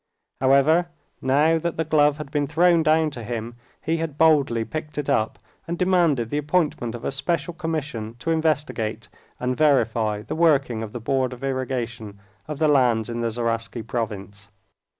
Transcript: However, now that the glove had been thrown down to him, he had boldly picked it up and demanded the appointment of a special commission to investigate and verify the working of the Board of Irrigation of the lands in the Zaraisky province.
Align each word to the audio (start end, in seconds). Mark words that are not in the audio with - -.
However, 0.39 0.87
now 1.21 1.59
that 1.59 1.77
the 1.77 1.83
glove 1.83 2.17
had 2.17 2.31
been 2.31 2.47
thrown 2.47 2.81
down 2.81 3.11
to 3.11 3.23
him, 3.23 3.53
he 3.83 3.97
had 3.97 4.17
boldly 4.17 4.65
picked 4.65 4.97
it 4.97 5.11
up 5.11 5.37
and 5.67 5.77
demanded 5.77 6.31
the 6.31 6.39
appointment 6.39 6.95
of 6.95 7.05
a 7.05 7.11
special 7.11 7.53
commission 7.53 8.15
to 8.17 8.31
investigate 8.31 9.09
and 9.39 9.55
verify 9.55 10.23
the 10.23 10.33
working 10.33 10.81
of 10.81 10.91
the 10.91 10.99
Board 10.99 11.33
of 11.33 11.43
Irrigation 11.43 12.19
of 12.47 12.57
the 12.57 12.67
lands 12.67 13.09
in 13.11 13.21
the 13.21 13.29
Zaraisky 13.29 13.83
province. 13.85 14.49